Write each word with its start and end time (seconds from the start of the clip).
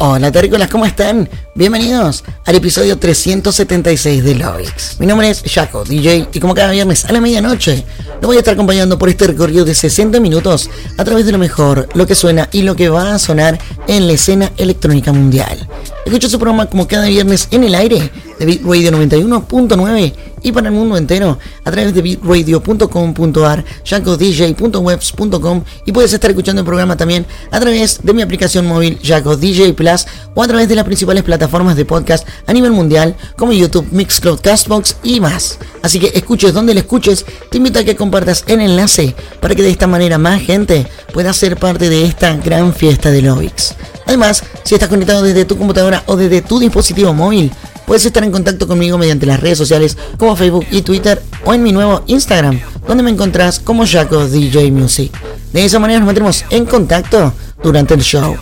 Hola 0.00 0.30
terrícolas, 0.30 0.70
¿cómo 0.70 0.86
están? 0.86 1.28
Bienvenidos 1.58 2.22
al 2.44 2.54
episodio 2.54 3.00
376 3.00 4.22
de 4.22 4.36
Lovix. 4.36 5.00
Mi 5.00 5.06
nombre 5.06 5.28
es 5.28 5.42
Jaco, 5.44 5.82
DJ, 5.82 6.28
y 6.32 6.38
como 6.38 6.54
cada 6.54 6.70
viernes 6.70 7.04
a 7.04 7.10
la 7.10 7.20
medianoche, 7.20 7.84
lo 8.22 8.28
voy 8.28 8.36
a 8.36 8.38
estar 8.38 8.54
acompañando 8.54 8.96
por 8.96 9.08
este 9.08 9.26
recorrido 9.26 9.64
de 9.64 9.74
60 9.74 10.20
minutos 10.20 10.70
a 10.96 11.04
través 11.04 11.26
de 11.26 11.32
lo 11.32 11.38
mejor, 11.38 11.88
lo 11.94 12.06
que 12.06 12.14
suena 12.14 12.48
y 12.52 12.62
lo 12.62 12.76
que 12.76 12.88
va 12.88 13.12
a 13.12 13.18
sonar 13.18 13.58
en 13.88 14.06
la 14.06 14.12
escena 14.12 14.52
electrónica 14.56 15.12
mundial. 15.12 15.68
Escucho 16.06 16.28
su 16.28 16.38
programa 16.38 16.66
como 16.66 16.86
cada 16.86 17.08
viernes 17.08 17.48
en 17.50 17.64
el 17.64 17.74
aire 17.74 18.08
de 18.38 18.46
Beat 18.46 18.62
Radio 18.62 18.92
91.9 18.92 20.12
y 20.40 20.52
para 20.52 20.68
el 20.68 20.74
mundo 20.74 20.96
entero 20.96 21.40
a 21.64 21.70
través 21.72 21.92
de 21.92 22.00
beatradio.com.ar, 22.00 23.64
jacodj.webs.com 23.84 25.64
y 25.84 25.92
puedes 25.92 26.12
estar 26.12 26.30
escuchando 26.30 26.60
el 26.60 26.66
programa 26.66 26.96
también 26.96 27.26
a 27.50 27.58
través 27.58 27.98
de 28.00 28.12
mi 28.12 28.22
aplicación 28.22 28.64
móvil 28.64 29.00
Jaco 29.02 29.36
DJ 29.36 29.74
Plus 29.74 30.06
o 30.34 30.42
a 30.42 30.46
través 30.46 30.68
de 30.68 30.76
las 30.76 30.84
principales 30.84 31.24
plataformas 31.24 31.47
de 31.48 31.84
podcast 31.84 32.28
a 32.46 32.52
nivel 32.52 32.72
mundial 32.72 33.16
como 33.36 33.52
YouTube, 33.52 33.88
Mixcloud, 33.90 34.40
Castbox 34.40 34.96
y 35.02 35.18
más. 35.18 35.58
Así 35.82 35.98
que 35.98 36.12
escuches 36.14 36.52
donde 36.52 36.74
le 36.74 36.80
escuches, 36.80 37.24
te 37.50 37.56
invito 37.56 37.78
a 37.78 37.84
que 37.84 37.96
compartas 37.96 38.44
el 38.46 38.60
enlace 38.60 39.14
para 39.40 39.54
que 39.54 39.62
de 39.62 39.70
esta 39.70 39.86
manera 39.86 40.18
más 40.18 40.42
gente 40.42 40.86
pueda 41.12 41.32
ser 41.32 41.56
parte 41.56 41.88
de 41.88 42.04
esta 42.04 42.36
gran 42.36 42.74
fiesta 42.74 43.10
de 43.10 43.22
Lovix. 43.22 43.74
Además, 44.06 44.44
si 44.62 44.74
estás 44.74 44.88
conectado 44.88 45.22
desde 45.22 45.46
tu 45.46 45.56
computadora 45.56 46.02
o 46.06 46.16
desde 46.16 46.42
tu 46.42 46.58
dispositivo 46.58 47.14
móvil, 47.14 47.50
puedes 47.88 48.04
estar 48.04 48.22
en 48.22 48.30
contacto 48.30 48.68
conmigo 48.68 48.98
mediante 48.98 49.24
las 49.24 49.40
redes 49.40 49.56
sociales 49.56 49.96
como 50.18 50.36
Facebook 50.36 50.66
y 50.70 50.82
Twitter 50.82 51.22
o 51.44 51.54
en 51.54 51.62
mi 51.62 51.72
nuevo 51.72 52.04
Instagram, 52.06 52.60
donde 52.86 53.02
me 53.02 53.10
encontrás 53.10 53.58
como 53.58 53.86
Jaco 53.86 54.28
DJ 54.28 54.70
Music. 54.70 55.10
De 55.54 55.64
esa 55.64 55.78
manera 55.78 55.98
nos 55.98 56.06
mantendremos 56.06 56.44
en 56.50 56.66
contacto 56.66 57.32
durante 57.62 57.94
el 57.94 58.02
show. 58.02 58.36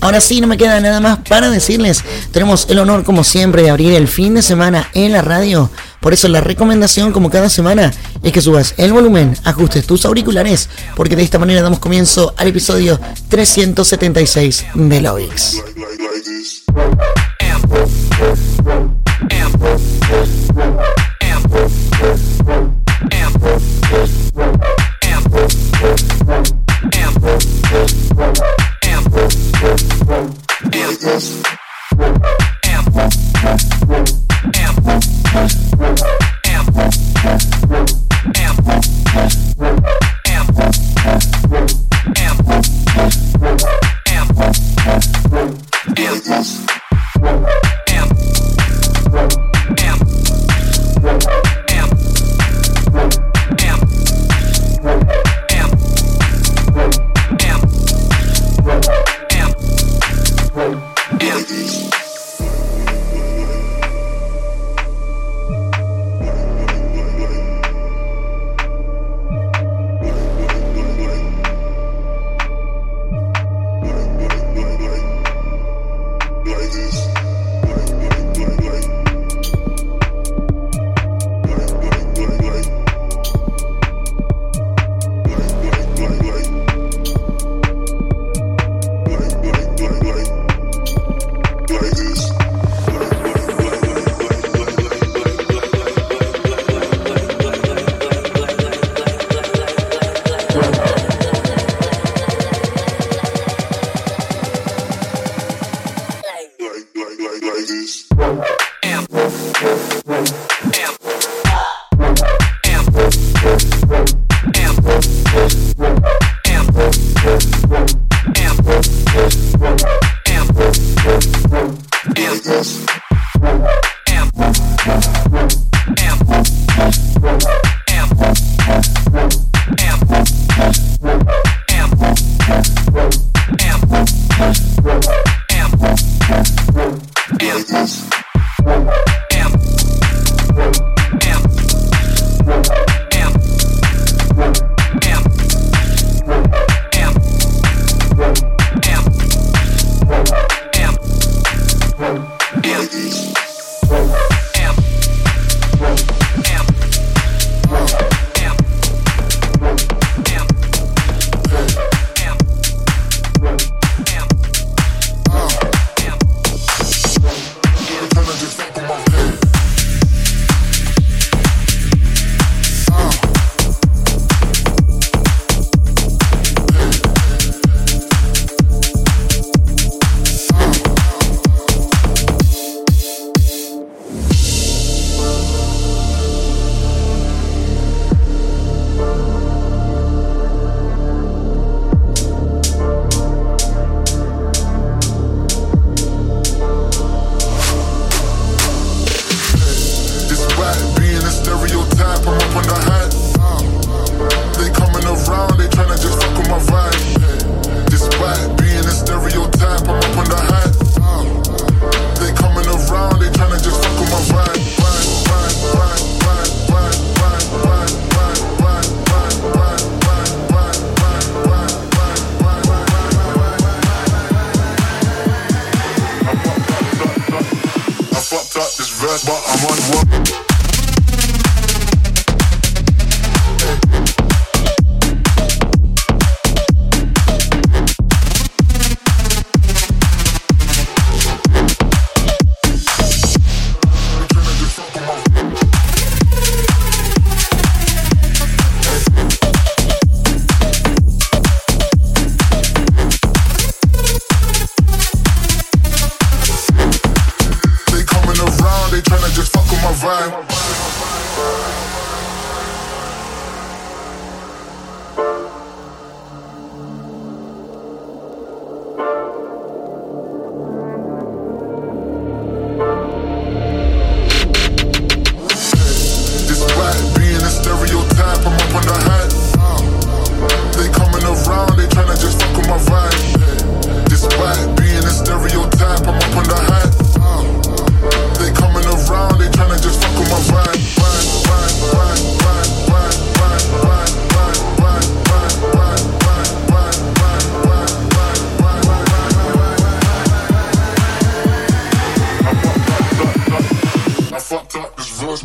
Ahora 0.00 0.20
sí, 0.20 0.42
no 0.42 0.46
me 0.46 0.58
queda 0.58 0.78
nada 0.80 1.00
más 1.00 1.20
para 1.26 1.50
decirles. 1.50 2.04
Tenemos 2.30 2.66
el 2.68 2.78
honor, 2.78 3.02
como 3.02 3.24
siempre, 3.24 3.62
de 3.62 3.70
abrir 3.70 3.94
el 3.94 4.06
fin 4.06 4.34
de 4.34 4.42
semana 4.42 4.90
en 4.92 5.12
la 5.12 5.22
radio. 5.22 5.70
Por 6.00 6.12
eso 6.12 6.28
la 6.28 6.42
recomendación, 6.42 7.12
como 7.12 7.30
cada 7.30 7.48
semana, 7.48 7.92
es 8.22 8.32
que 8.32 8.42
subas 8.42 8.74
el 8.76 8.92
volumen, 8.92 9.34
ajustes 9.44 9.86
tus 9.86 10.04
auriculares, 10.04 10.68
porque 10.94 11.16
de 11.16 11.22
esta 11.22 11.38
manera 11.38 11.62
damos 11.62 11.78
comienzo 11.78 12.34
al 12.36 12.48
episodio 12.48 13.00
376 13.28 14.66
de 14.74 15.00
Yes. 46.40 46.89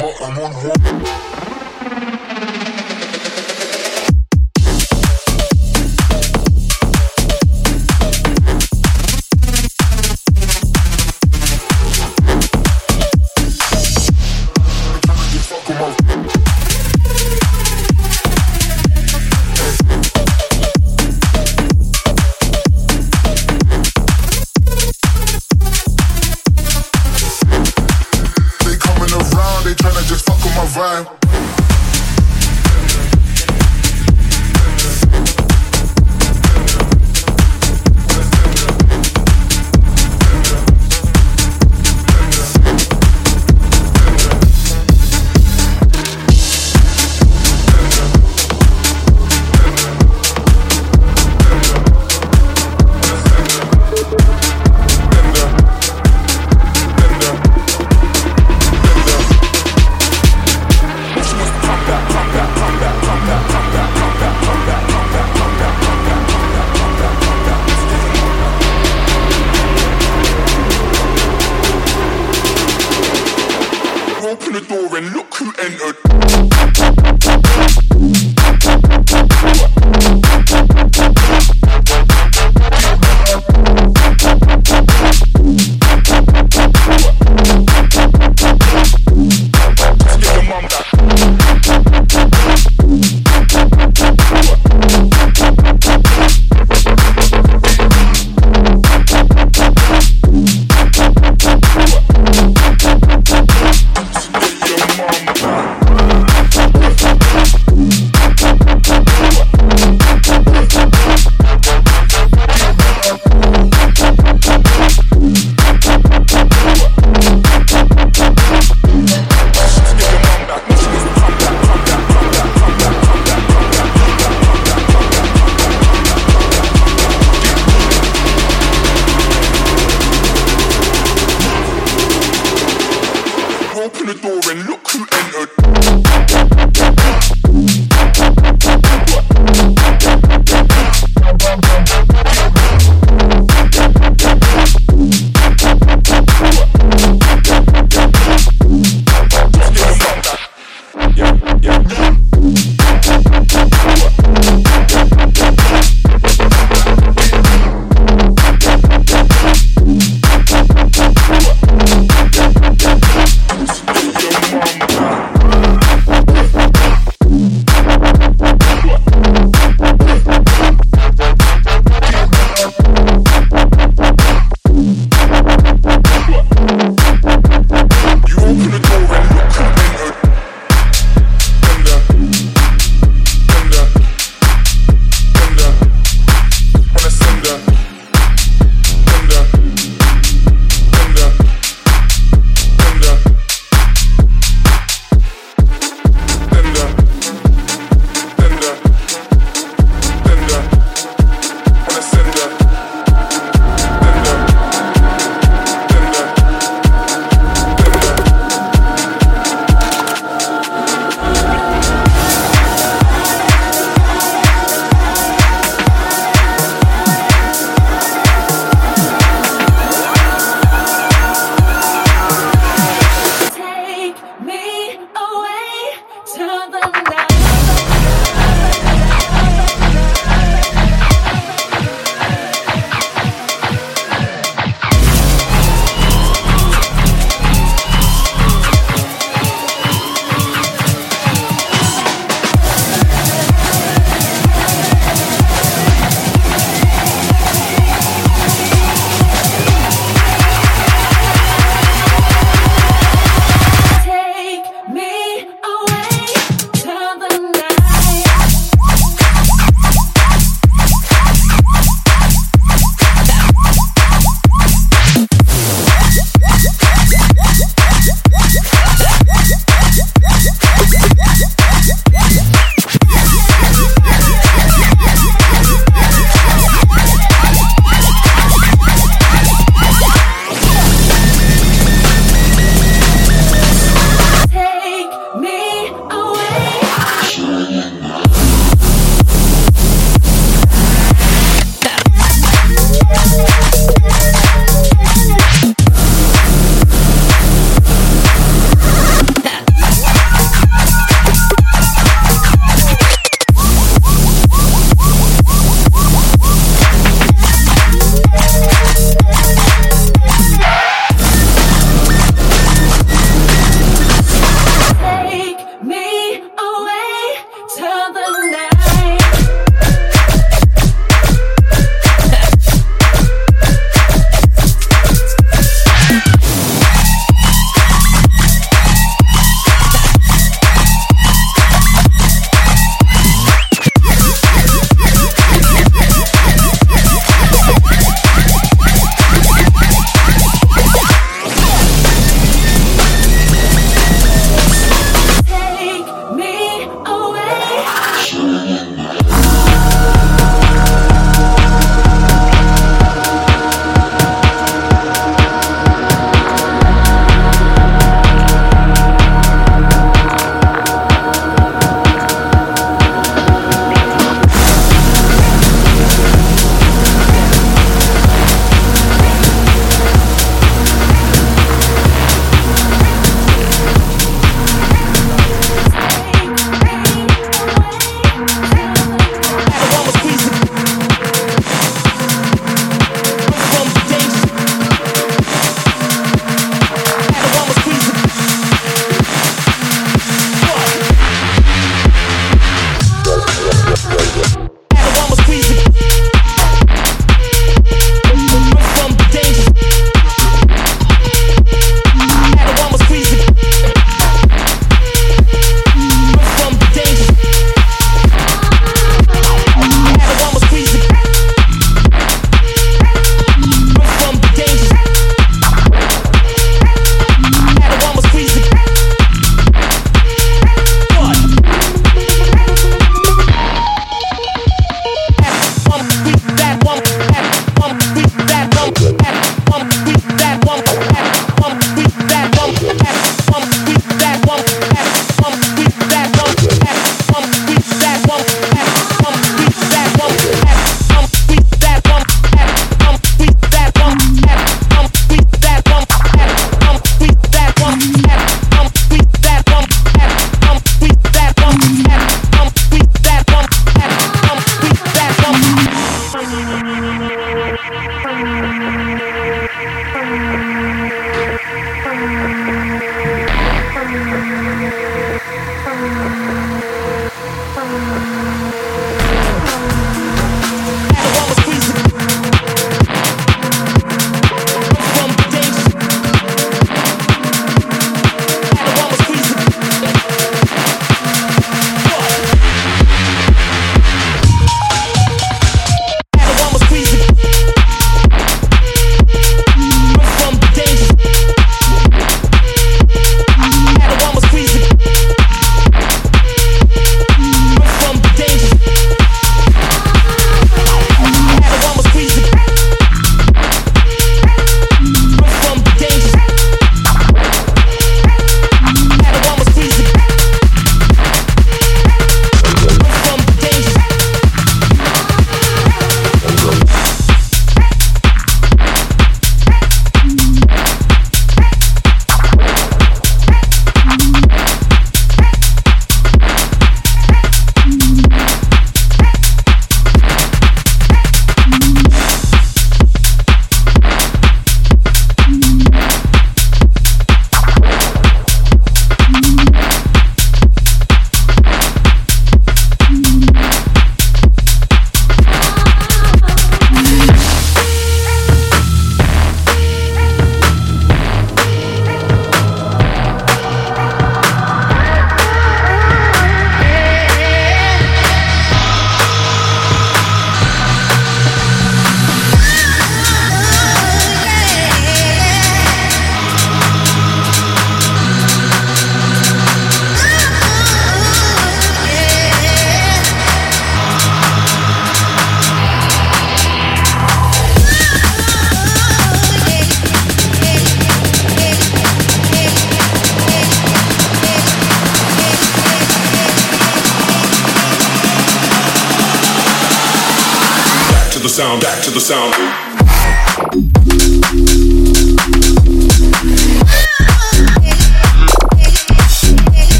i'm 0.00 0.38
on 0.38 0.52
M11. 0.52 1.33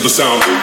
to 0.00 0.04
the 0.04 0.08
sound. 0.08 0.59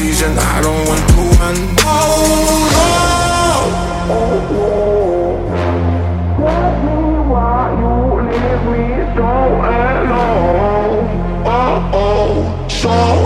and 0.00 0.38
I 0.38 0.60
don't 0.62 0.86
want 0.86 1.00
to 1.08 1.14
run. 1.38 1.56
Hold 1.82 2.74
on. 2.86 3.68
Tell 6.38 6.72
me 6.84 6.98
why 7.28 7.74
you 7.80 7.94
leave 8.28 8.62
me 8.70 8.84
so 9.16 9.30
alone. 9.74 11.06
Oh 11.44 11.90
oh, 11.94 12.68
so. 12.68 13.17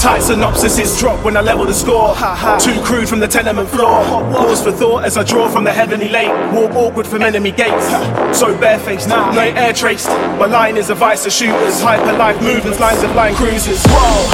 Tight 0.00 0.24
synopsis 0.24 0.78
is 0.78 0.98
dropped 0.98 1.22
when 1.22 1.36
I 1.36 1.42
level 1.42 1.66
the 1.66 1.76
score. 1.76 2.16
Too 2.56 2.80
crude 2.80 3.06
from 3.06 3.20
the 3.20 3.28
tenement 3.28 3.68
floor. 3.68 4.00
Pause 4.32 4.62
for 4.64 4.72
thought 4.72 5.04
as 5.04 5.18
I 5.18 5.24
draw 5.24 5.46
from 5.52 5.64
the 5.64 5.72
heavenly 5.72 6.08
lake. 6.08 6.32
Walk 6.56 6.72
awkward 6.72 7.06
from 7.06 7.20
enemy 7.20 7.52
gates. 7.52 7.84
So 8.32 8.56
barefaced, 8.56 9.08
no 9.08 9.28
air 9.36 9.74
traced. 9.74 10.08
My 10.40 10.46
line 10.46 10.78
is 10.78 10.88
a 10.88 10.94
vice 10.94 11.26
of 11.26 11.32
shooters. 11.32 11.82
Hyper 11.84 12.16
life 12.16 12.40
movements, 12.40 12.80
lines 12.80 13.02
of 13.04 13.14
line 13.14 13.34
cruisers. 13.34 13.84
Whoa, 13.92 14.24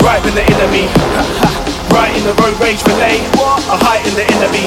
right 0.00 0.24
in 0.24 0.32
the 0.32 0.44
enemy. 0.56 0.88
Right 1.92 2.16
in 2.16 2.24
the 2.24 2.32
road 2.40 2.56
rage 2.56 2.80
fillet. 2.80 3.20
A 3.68 3.76
height 3.76 4.00
in 4.08 4.16
the 4.16 4.24
enemy. 4.24 4.64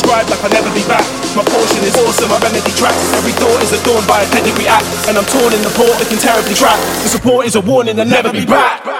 Scribe 0.00 0.24
like 0.32 0.40
I'll 0.40 0.48
never 0.48 0.72
be 0.72 0.86
back. 0.88 1.04
My 1.36 1.44
portion 1.44 1.84
is 1.84 1.92
awesome, 2.00 2.32
my 2.32 2.40
remedy 2.40 2.72
tracks. 2.72 3.04
Every 3.20 3.36
thought 3.36 3.60
is 3.60 3.76
adorned 3.76 4.08
by 4.08 4.24
a 4.24 4.28
pedigree 4.32 4.64
act. 4.64 4.88
And 5.12 5.20
I'm 5.20 5.28
torn 5.28 5.52
in 5.52 5.60
the 5.60 5.72
port, 5.76 5.92
looking 6.00 6.16
terribly 6.16 6.56
trapped. 6.56 6.80
The 7.04 7.12
support 7.12 7.44
is 7.44 7.54
a 7.54 7.60
warning, 7.60 8.00
I'll 8.00 8.06
never 8.08 8.32
be 8.32 8.46
back. 8.46 8.99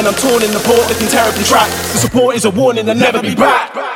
And 0.00 0.08
I'm 0.08 0.14
torn 0.14 0.42
in 0.42 0.50
the 0.50 0.60
port, 0.60 0.88
looking 0.88 1.08
terribly 1.08 1.44
trapped. 1.44 1.72
The 1.92 1.98
support 1.98 2.34
is 2.34 2.46
a 2.46 2.50
warning, 2.50 2.88
I'll 2.88 2.96
never 2.96 3.20
be 3.20 3.34
back. 3.34 3.89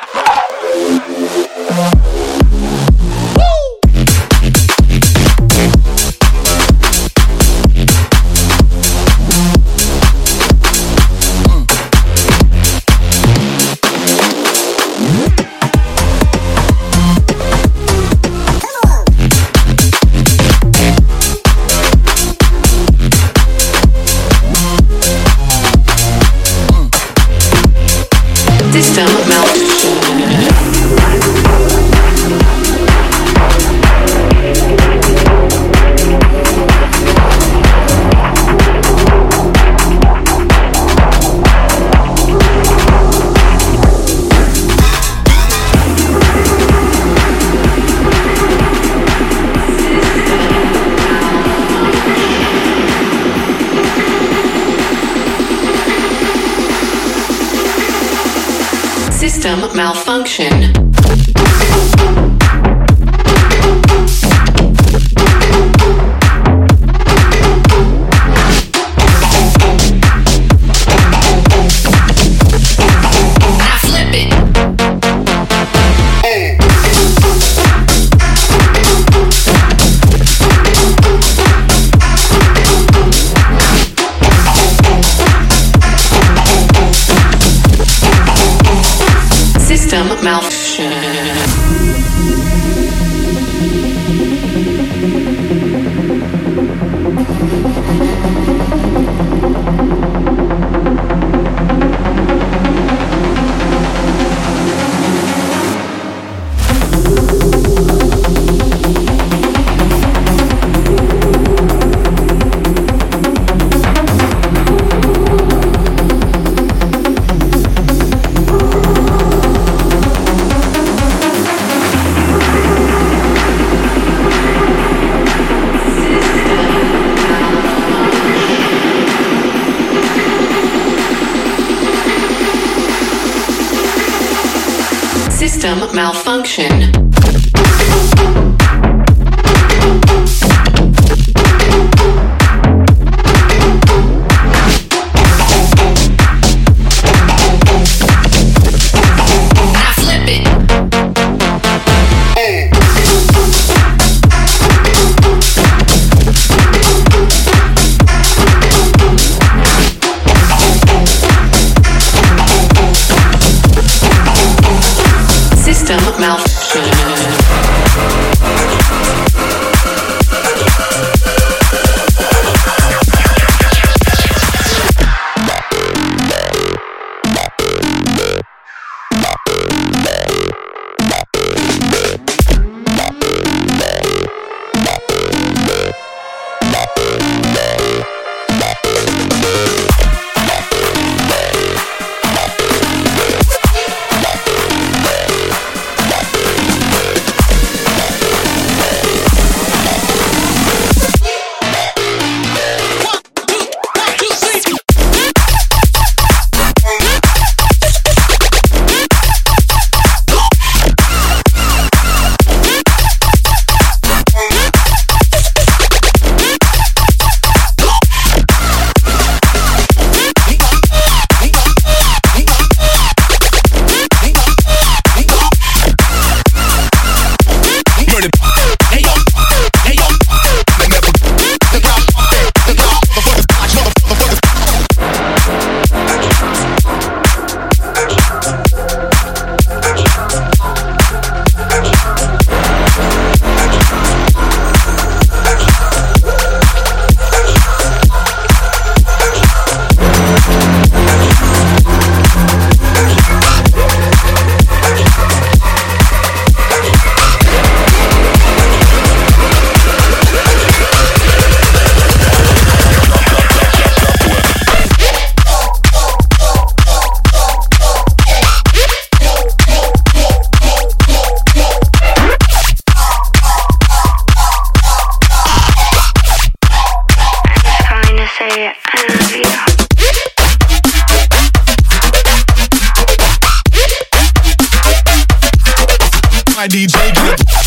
My 286.57 286.69
DJ. 286.69 287.64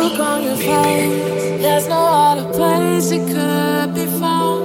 Look 0.00 0.18
on 0.18 0.42
your 0.42 0.56
face, 0.56 1.62
there's 1.62 1.86
no 1.86 2.02
other 2.28 2.46
place 2.54 3.10
it 3.10 3.24
could 3.34 3.94
be 3.94 4.06
found. 4.18 4.64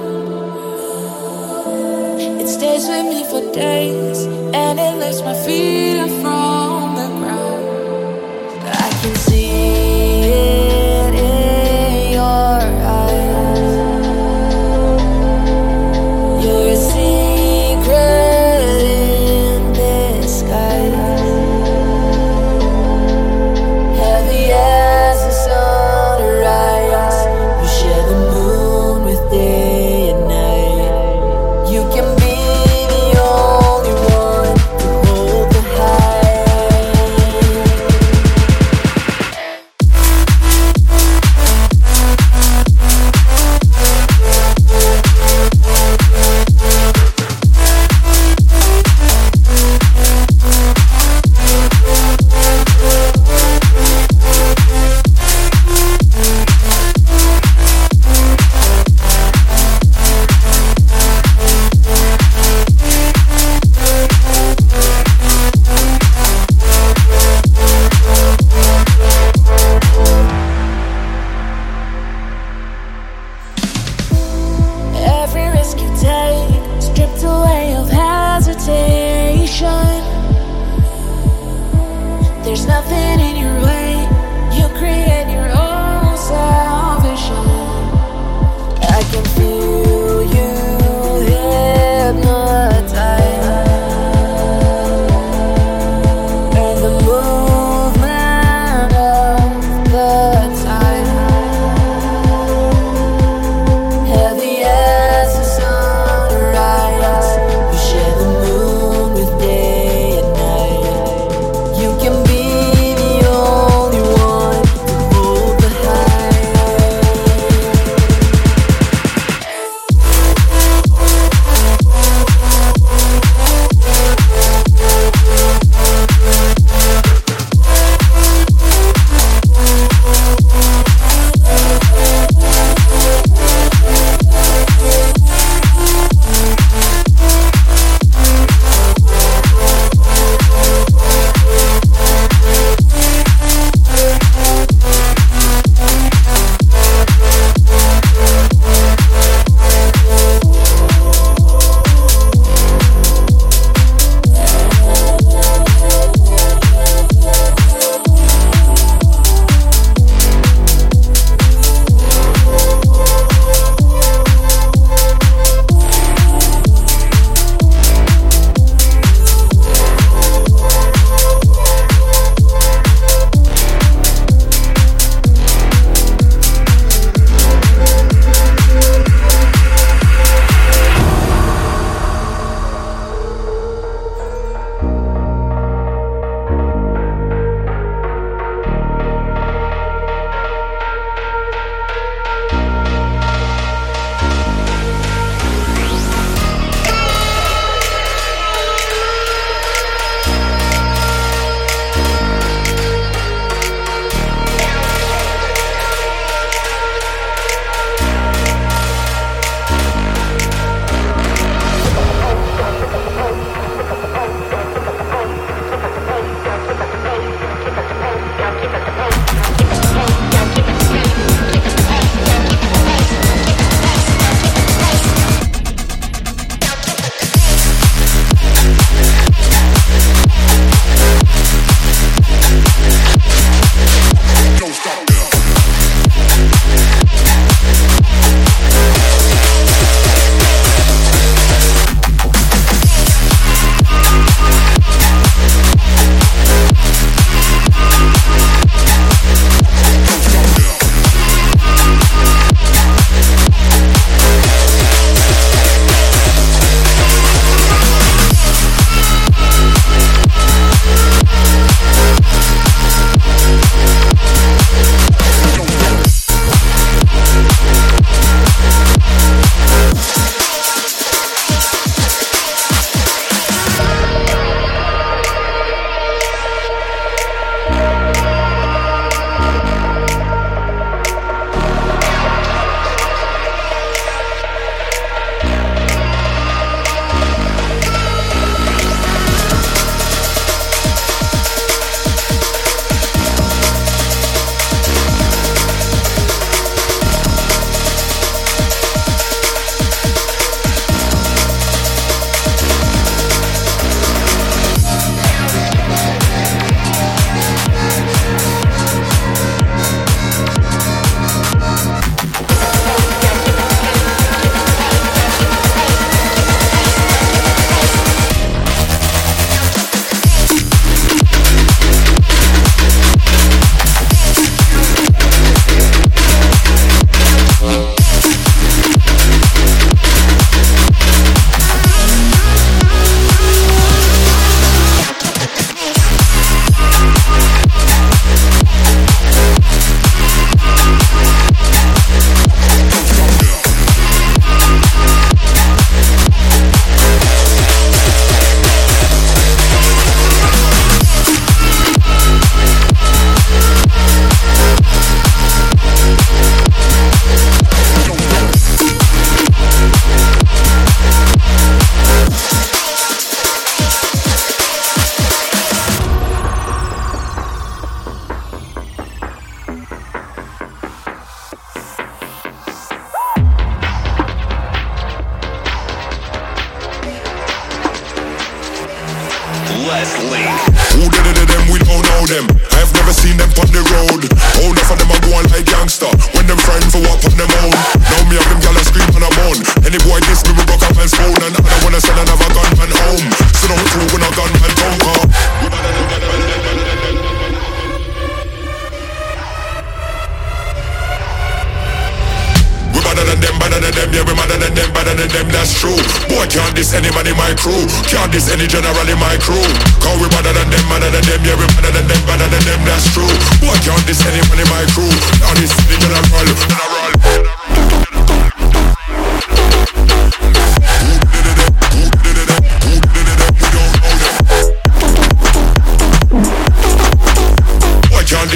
It 2.40 2.48
stays 2.48 2.88
with 2.88 3.06
me 3.12 3.22
for 3.30 3.42
days, 3.52 4.24
and 4.62 4.78
it 4.78 4.94
lifts 5.02 5.20
my 5.20 5.34
feet 5.44 5.98
up 5.98 6.10
from 6.22 6.45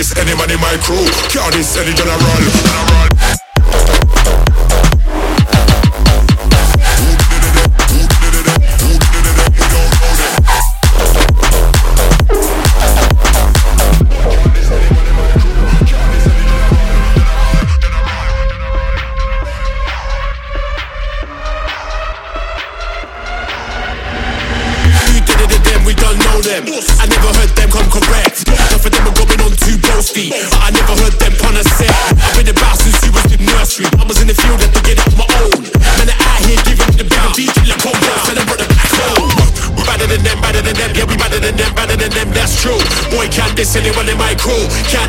This 0.01 0.17
any 0.17 0.35
man 0.35 0.51
in 0.51 0.59
my 0.61 0.79
crew, 0.81 0.97
count 1.29 1.53
this 1.53 1.77
any 1.77 1.93
general. 1.93 2.17
general. 2.17 3.10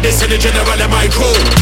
this 0.02 0.24
in 0.24 0.30
the 0.30 0.38
general 0.38 0.82
of 0.82 0.90
my 0.90 1.08
crew. 1.08 1.61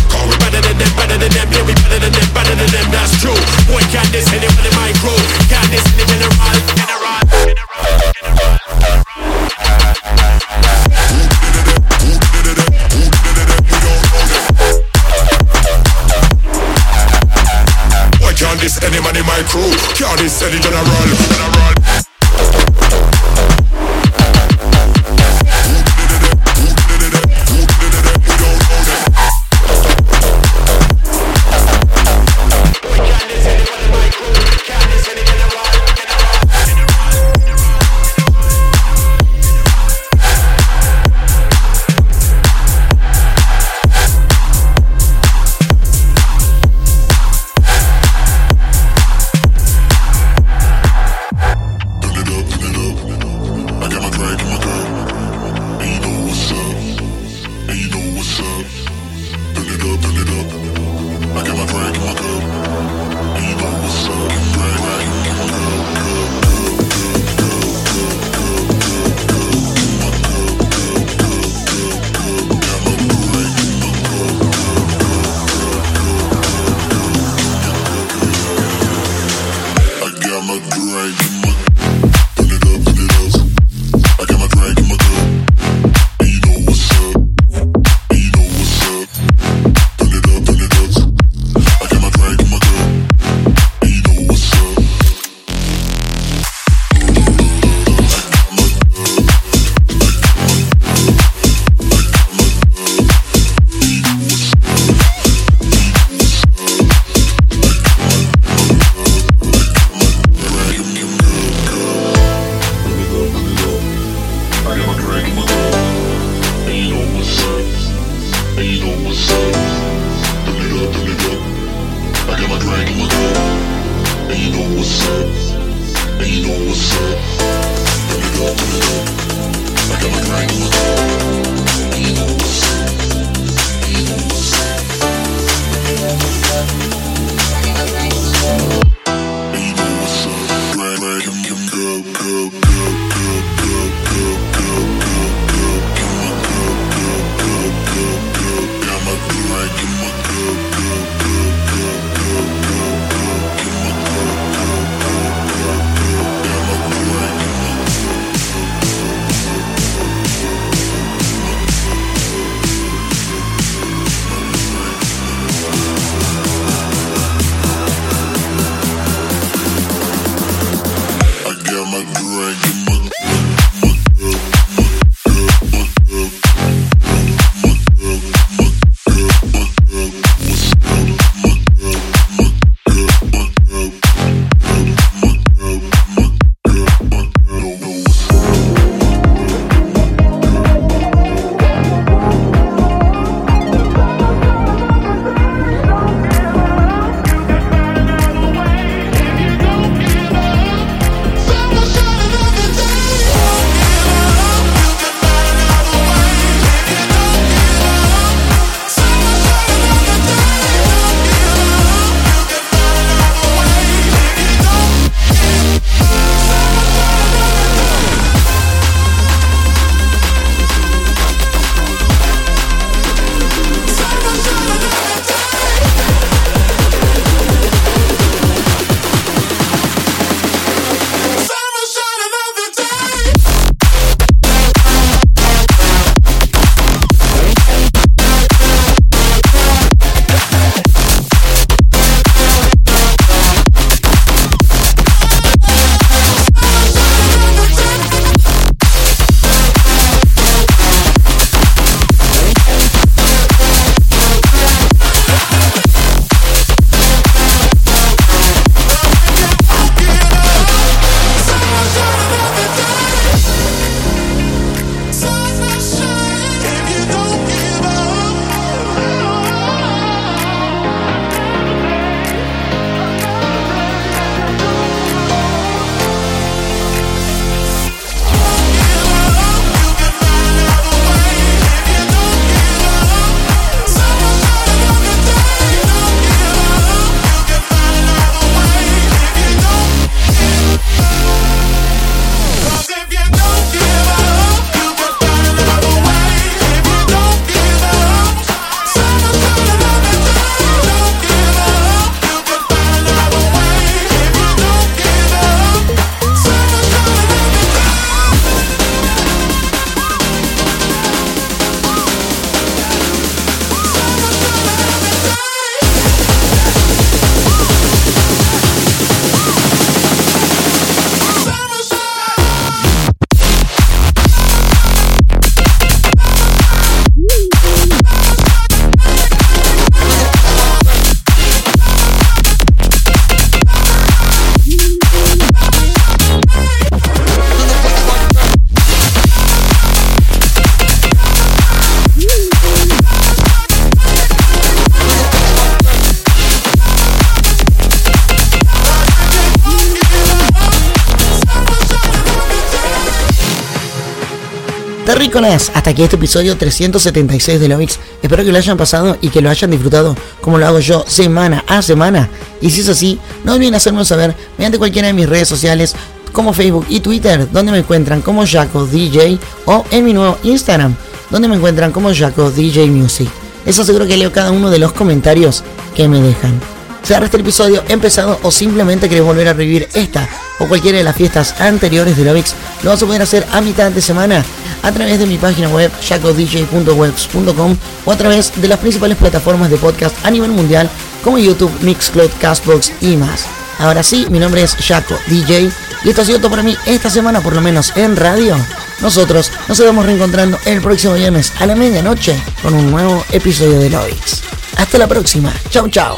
Hasta 355.29 355.91
aquí 355.91 356.01
este 356.01 356.15
episodio 356.15 356.57
376 356.57 357.59
de 357.59 357.67
Lovix. 357.67 357.99
Espero 358.23 358.43
que 358.43 358.51
lo 358.51 358.57
hayan 358.57 358.77
pasado 358.77 359.15
y 359.21 359.29
que 359.29 359.41
lo 359.41 359.51
hayan 359.51 359.69
disfrutado 359.69 360.15
como 360.41 360.57
lo 360.57 360.65
hago 360.65 360.79
yo 360.79 361.05
semana 361.07 361.63
a 361.67 361.83
semana. 361.83 362.27
Y 362.61 362.71
si 362.71 362.81
es 362.81 362.89
así, 362.89 363.19
no 363.43 363.53
olviden 363.53 363.75
hacérmelo 363.75 364.03
saber 364.05 364.35
mediante 364.57 364.79
cualquiera 364.79 365.07
de 365.07 365.13
mis 365.13 365.29
redes 365.29 365.47
sociales 365.47 365.93
como 366.33 366.51
Facebook 366.51 366.87
y 366.89 367.01
Twitter, 367.01 367.47
donde 367.51 367.71
me 367.71 367.77
encuentran 367.77 368.23
como 368.23 368.43
Jaco 368.45 368.87
DJ 368.87 369.37
o 369.65 369.85
en 369.91 370.05
mi 370.05 370.13
nuevo 370.13 370.39
Instagram, 370.41 370.95
donde 371.29 371.47
me 371.47 371.57
encuentran 371.57 371.91
como 371.91 372.11
Jaco 372.11 372.49
DJ 372.49 372.87
Music. 372.87 373.29
Eso 373.67 373.83
seguro 373.83 374.07
que 374.07 374.17
leo 374.17 374.31
cada 374.31 374.49
uno 374.49 374.71
de 374.71 374.79
los 374.79 374.93
comentarios 374.93 375.63
que 375.95 376.07
me 376.07 376.23
dejan. 376.23 376.59
Cerra 377.03 377.25
este 377.25 377.37
episodio 377.37 377.83
empezado 377.87 378.39
o 378.41 378.49
simplemente 378.49 379.07
querés 379.07 379.23
volver 379.23 379.47
a 379.47 379.53
revivir 379.53 379.89
esta 379.93 380.27
o 380.59 380.65
cualquiera 380.67 380.97
de 380.97 381.03
las 381.03 381.15
fiestas 381.15 381.61
anteriores 381.61 382.17
de 382.17 382.25
Lovix, 382.25 382.55
lo 382.83 382.89
vas 382.89 383.01
a 383.01 383.05
poder 383.05 383.21
hacer 383.21 383.45
a 383.51 383.61
mitad 383.61 383.91
de 383.91 384.01
semana 384.01 384.43
a 384.83 384.91
través 384.91 385.19
de 385.19 385.25
mi 385.25 385.37
página 385.37 385.69
web 385.69 385.91
jacodj.webs.com 386.01 387.77
o 388.05 388.11
a 388.11 388.17
través 388.17 388.51
de 388.61 388.67
las 388.67 388.79
principales 388.79 389.17
plataformas 389.17 389.69
de 389.69 389.77
podcast 389.77 390.15
a 390.25 390.31
nivel 390.31 390.51
mundial 390.51 390.89
como 391.23 391.37
YouTube, 391.37 391.71
Mixcloud, 391.81 392.31
Castbox 392.39 392.91
y 393.01 393.17
más. 393.17 393.45
Ahora 393.79 394.03
sí, 394.03 394.27
mi 394.29 394.39
nombre 394.39 394.61
es 394.61 394.75
Jaco 394.75 395.15
DJ 395.27 395.71
y 396.03 396.09
esto 396.09 396.21
ha 396.21 396.25
sido 396.25 396.39
todo 396.39 396.51
para 396.51 396.63
mí 396.63 396.75
esta 396.85 397.09
semana, 397.09 397.41
por 397.41 397.53
lo 397.53 397.61
menos 397.61 397.95
en 397.95 398.15
radio. 398.15 398.55
Nosotros 399.01 399.51
nos 399.67 399.79
vamos 399.79 400.05
reencontrando 400.05 400.57
el 400.65 400.81
próximo 400.81 401.13
viernes 401.13 401.53
a 401.59 401.65
la 401.65 401.75
medianoche 401.75 402.35
con 402.61 402.73
un 402.73 402.91
nuevo 402.91 403.23
episodio 403.31 403.79
de 403.79 403.89
Lovix. 403.89 404.43
Hasta 404.77 404.97
la 404.97 405.07
próxima. 405.07 405.53
Chao, 405.69 405.87
chao. 405.89 406.17